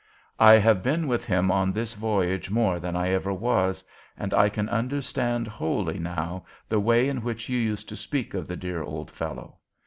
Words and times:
I 0.39 0.53
have 0.53 0.81
been 0.81 1.07
with 1.07 1.25
him 1.25 1.51
on 1.51 1.71
this 1.71 1.93
voyage 1.93 2.49
more 2.49 2.79
than 2.79 2.95
I 2.95 3.09
ever 3.09 3.31
was, 3.31 3.83
and 4.17 4.33
I 4.33 4.49
can 4.49 4.67
understand 4.67 5.45
wholly 5.47 5.99
now 5.99 6.43
the 6.67 6.79
way 6.79 7.07
in 7.07 7.21
which 7.21 7.49
you 7.49 7.59
used 7.59 7.87
to 7.89 7.95
speak 7.95 8.33
of 8.33 8.47
the 8.47 8.57
dear 8.57 8.81
old 8.81 9.11
fellow. 9.11 9.57